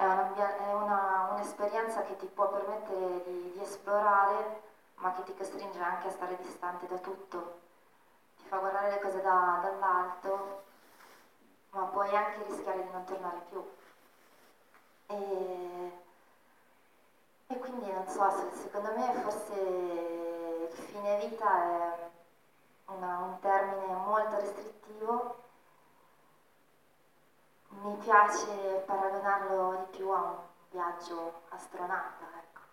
[0.00, 0.72] è,
[1.30, 4.62] un'esperienza che ti può permettere di, di esplorare,
[4.96, 7.58] ma che ti costringe anche a stare distante da tutto.
[8.36, 10.62] Ti fa guardare le cose da, dall'alto,
[11.70, 13.62] ma puoi anche rischiare di non tornare più.
[15.06, 15.98] E,
[17.46, 22.10] e quindi non so, secondo me forse il fine vita è
[22.86, 25.48] una, un termine molto restrittivo.
[27.82, 30.36] Mi piace paragonarlo di più a un
[30.70, 32.69] viaggio astronauta, ecco.